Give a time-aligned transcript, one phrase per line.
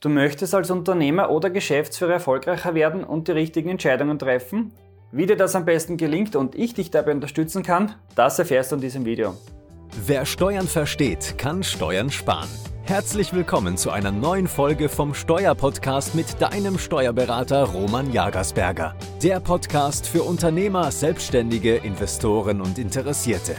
[0.00, 4.70] Du möchtest als Unternehmer oder Geschäftsführer erfolgreicher werden und die richtigen Entscheidungen treffen?
[5.10, 8.76] Wie dir das am besten gelingt und ich dich dabei unterstützen kann, das erfährst du
[8.76, 9.34] in diesem Video.
[10.06, 12.48] Wer Steuern versteht, kann Steuern sparen.
[12.84, 18.94] Herzlich willkommen zu einer neuen Folge vom Steuerpodcast mit deinem Steuerberater Roman Jagersberger.
[19.20, 23.56] Der Podcast für Unternehmer, Selbstständige, Investoren und Interessierte.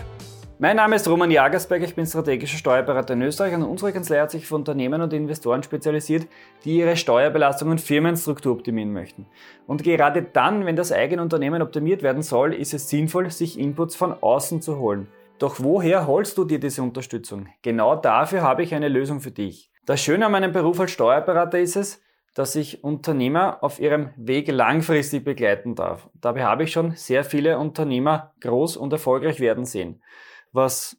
[0.61, 4.29] Mein Name ist Roman Jagersberg, ich bin strategischer Steuerberater in Österreich und unsere Kanzlei hat
[4.29, 6.27] sich für Unternehmen und Investoren spezialisiert,
[6.65, 9.25] die ihre Steuerbelastung und Firmenstruktur optimieren möchten.
[9.67, 13.95] Und gerade dann, wenn das eigene Unternehmen optimiert werden soll, ist es sinnvoll, sich Inputs
[13.95, 15.07] von außen zu holen.
[15.37, 17.47] Doch woher holst du dir diese Unterstützung?
[17.61, 19.71] Genau dafür habe ich eine Lösung für dich.
[19.85, 22.01] Das Schöne an meinem Beruf als Steuerberater ist es,
[22.35, 26.09] dass ich Unternehmer auf ihrem Weg langfristig begleiten darf.
[26.19, 30.01] Dabei habe ich schon sehr viele Unternehmer groß und erfolgreich werden sehen
[30.51, 30.97] was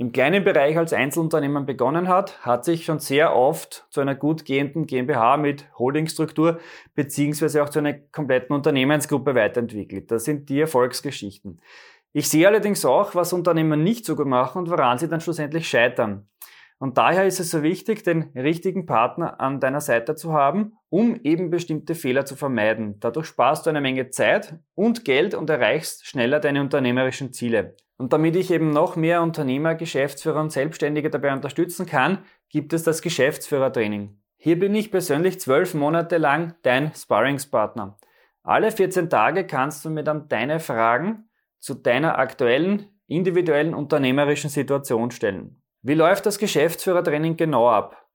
[0.00, 4.46] im kleinen Bereich als Einzelunternehmen begonnen hat, hat sich schon sehr oft zu einer gut
[4.46, 6.58] gehenden GmbH mit Holdingstruktur
[6.94, 10.10] beziehungsweise auch zu einer kompletten Unternehmensgruppe weiterentwickelt.
[10.10, 11.60] Das sind die Erfolgsgeschichten.
[12.14, 15.68] Ich sehe allerdings auch, was Unternehmen nicht so gut machen und woran sie dann schlussendlich
[15.68, 16.30] scheitern.
[16.78, 21.20] Und daher ist es so wichtig, den richtigen Partner an deiner Seite zu haben, um
[21.24, 22.98] eben bestimmte Fehler zu vermeiden.
[23.00, 27.76] Dadurch sparst du eine Menge Zeit und Geld und erreichst schneller deine unternehmerischen Ziele.
[28.00, 32.82] Und damit ich eben noch mehr Unternehmer, Geschäftsführer und Selbstständige dabei unterstützen kann, gibt es
[32.82, 34.18] das Geschäftsführertraining.
[34.38, 37.98] Hier bin ich persönlich zwölf Monate lang dein Sparringspartner.
[38.42, 45.10] Alle 14 Tage kannst du mir dann deine Fragen zu deiner aktuellen, individuellen unternehmerischen Situation
[45.10, 45.62] stellen.
[45.82, 48.06] Wie läuft das Geschäftsführertraining genau ab?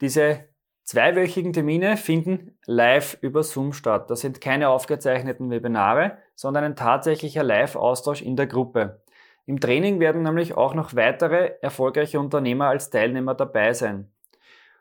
[0.00, 0.44] Diese
[0.84, 4.10] zweiwöchigen Termine finden live über Zoom statt.
[4.10, 9.02] Das sind keine aufgezeichneten Webinare, sondern ein tatsächlicher Live-Austausch in der Gruppe.
[9.46, 14.10] Im Training werden nämlich auch noch weitere erfolgreiche Unternehmer als Teilnehmer dabei sein.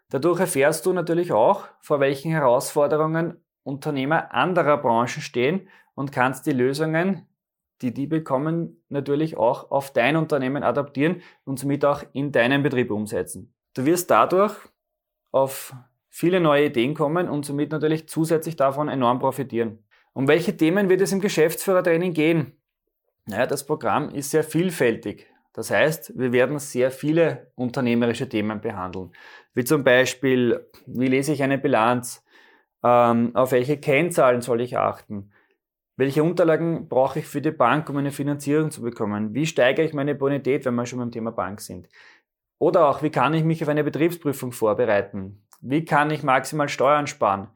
[0.09, 6.51] Dadurch erfährst du natürlich auch, vor welchen Herausforderungen Unternehmer anderer Branchen stehen und kannst die
[6.51, 7.27] Lösungen
[7.83, 12.89] die die bekommen, natürlich auch auf dein Unternehmen adaptieren und somit auch in deinen Betrieb
[12.89, 13.53] umsetzen.
[13.73, 14.55] Du wirst dadurch
[15.31, 15.75] auf
[16.09, 19.83] viele neue Ideen kommen und somit natürlich zusätzlich davon enorm profitieren.
[20.13, 22.53] Um welche Themen wird es im Geschäftsführertraining gehen?
[23.25, 25.27] Naja, das Programm ist sehr vielfältig.
[25.53, 29.11] Das heißt, wir werden sehr viele unternehmerische Themen behandeln.
[29.53, 32.25] Wie zum Beispiel, wie lese ich eine Bilanz?
[32.83, 35.31] Ähm, auf welche Kennzahlen soll ich achten?
[35.95, 39.35] Welche Unterlagen brauche ich für die Bank, um eine Finanzierung zu bekommen?
[39.35, 41.87] Wie steigere ich meine Bonität, wenn wir schon beim Thema Bank sind?
[42.57, 45.45] Oder auch, wie kann ich mich auf eine Betriebsprüfung vorbereiten?
[45.61, 47.49] Wie kann ich maximal Steuern sparen?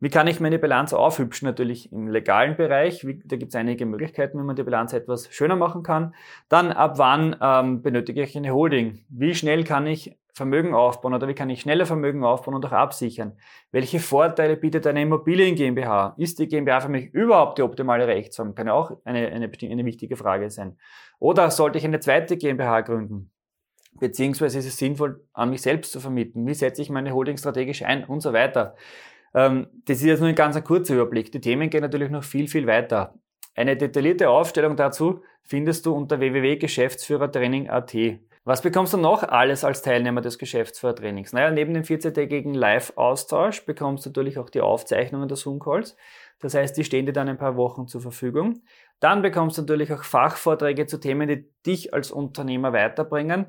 [0.00, 1.46] Wie kann ich meine Bilanz aufhübschen?
[1.46, 3.06] Natürlich im legalen Bereich.
[3.06, 6.14] Wie, da gibt es einige Möglichkeiten, wie man die Bilanz etwas schöner machen kann.
[6.48, 9.04] Dann, ab wann ähm, benötige ich eine Holding?
[9.10, 12.72] Wie schnell kann ich Vermögen aufbauen oder wie kann ich schneller Vermögen aufbauen und auch
[12.72, 13.36] absichern?
[13.72, 16.14] Welche Vorteile bietet eine Immobilien GmbH?
[16.16, 18.54] Ist die GmbH für mich überhaupt die optimale Rechtsform?
[18.54, 20.78] Kann ja auch eine, eine, eine wichtige Frage sein.
[21.18, 23.30] Oder sollte ich eine zweite GmbH gründen?
[23.98, 26.46] Beziehungsweise ist es sinnvoll, an mich selbst zu vermieten?
[26.46, 28.76] Wie setze ich meine Holding strategisch ein und so weiter?
[29.34, 31.32] Ähm, das ist jetzt nur ein ganz kurzer Überblick.
[31.32, 33.14] Die Themen gehen natürlich noch viel, viel weiter.
[33.54, 37.94] Eine detaillierte Aufstellung dazu findest du unter www.geschäftsführertraining.at.
[38.44, 41.34] Was bekommst du noch alles als Teilnehmer des Geschäftsführertrainings?
[41.34, 45.94] Naja, neben dem 14-tägigen Live-Austausch bekommst du natürlich auch die Aufzeichnungen der Zoom-Calls.
[46.40, 48.62] Das heißt, die stehen dir dann ein paar Wochen zur Verfügung.
[48.98, 53.46] Dann bekommst du natürlich auch Fachvorträge zu Themen, die dich als Unternehmer weiterbringen.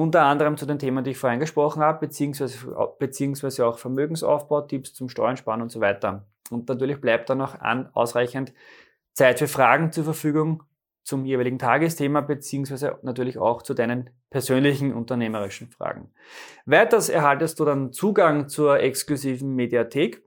[0.00, 2.56] Unter anderem zu den Themen, die ich vorhin gesprochen habe, beziehungsweise,
[2.98, 6.26] beziehungsweise auch Vermögensaufbau, Tipps zum Steuern und so weiter.
[6.50, 8.54] Und natürlich bleibt dann noch an, ausreichend
[9.12, 10.62] Zeit für Fragen zur Verfügung
[11.02, 16.10] zum jeweiligen Tagesthema, beziehungsweise natürlich auch zu deinen persönlichen unternehmerischen Fragen.
[16.64, 20.22] Weiters erhaltest du dann Zugang zur exklusiven Mediathek.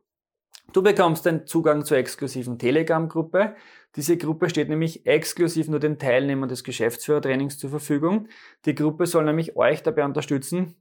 [0.74, 3.56] Du bekommst den Zugang zur exklusiven Telegram-Gruppe.
[3.96, 8.28] Diese Gruppe steht nämlich exklusiv nur den Teilnehmern des Geschäftsführertrainings zur Verfügung.
[8.66, 10.76] Die Gruppe soll nämlich euch dabei unterstützen,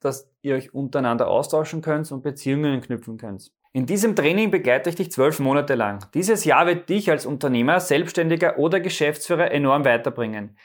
[0.00, 3.52] dass ihr euch untereinander austauschen könnt und Beziehungen knüpfen könnt.
[3.74, 5.98] In diesem Training begleite ich dich zwölf Monate lang.
[6.14, 10.56] Dieses Jahr wird dich als Unternehmer, Selbstständiger oder Geschäftsführer enorm weiterbringen.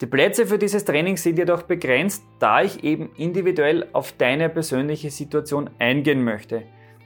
[0.00, 5.10] Die Plätze für dieses Training sind jedoch begrenzt, da ich eben individuell auf deine persönliche
[5.10, 6.62] Situation eingehen möchte.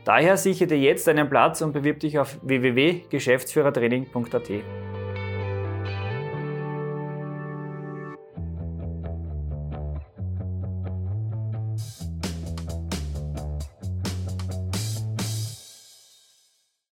[0.06, 4.50] Daher sichere dir jetzt einen Platz und bewirb dich auf www.geschäftsführertraining.at.